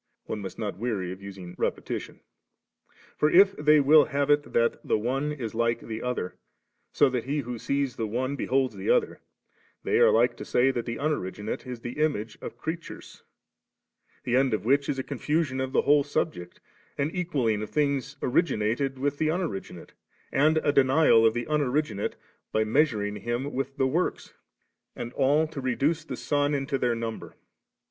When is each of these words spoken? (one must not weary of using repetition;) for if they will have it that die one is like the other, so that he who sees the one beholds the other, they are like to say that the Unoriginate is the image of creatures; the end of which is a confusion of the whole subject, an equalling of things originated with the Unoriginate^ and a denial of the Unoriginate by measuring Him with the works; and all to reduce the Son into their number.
(one 0.25 0.39
must 0.39 0.57
not 0.57 0.79
weary 0.79 1.11
of 1.11 1.21
using 1.21 1.53
repetition;) 1.59 2.21
for 3.19 3.29
if 3.29 3.55
they 3.57 3.79
will 3.79 4.05
have 4.05 4.31
it 4.31 4.51
that 4.51 4.81
die 4.87 4.95
one 4.95 5.31
is 5.31 5.53
like 5.53 5.79
the 5.79 6.01
other, 6.01 6.33
so 6.91 7.07
that 7.07 7.25
he 7.25 7.41
who 7.41 7.59
sees 7.59 7.95
the 7.97 8.07
one 8.07 8.35
beholds 8.35 8.73
the 8.75 8.89
other, 8.89 9.21
they 9.83 9.99
are 9.99 10.09
like 10.09 10.35
to 10.35 10.43
say 10.43 10.71
that 10.71 10.87
the 10.87 10.95
Unoriginate 10.95 11.67
is 11.67 11.81
the 11.81 11.99
image 11.99 12.35
of 12.41 12.57
creatures; 12.57 13.21
the 14.23 14.35
end 14.35 14.55
of 14.55 14.65
which 14.65 14.89
is 14.89 14.97
a 14.97 15.03
confusion 15.03 15.61
of 15.61 15.71
the 15.71 15.83
whole 15.83 16.03
subject, 16.03 16.59
an 16.97 17.11
equalling 17.11 17.61
of 17.61 17.69
things 17.69 18.17
originated 18.23 18.97
with 18.97 19.19
the 19.19 19.27
Unoriginate^ 19.27 19.91
and 20.31 20.57
a 20.63 20.71
denial 20.73 21.23
of 21.27 21.35
the 21.35 21.45
Unoriginate 21.45 22.15
by 22.51 22.63
measuring 22.63 23.17
Him 23.17 23.53
with 23.53 23.77
the 23.77 23.85
works; 23.85 24.33
and 24.95 25.13
all 25.13 25.45
to 25.49 25.61
reduce 25.61 26.03
the 26.03 26.17
Son 26.17 26.55
into 26.55 26.79
their 26.79 26.95
number. 26.95 27.35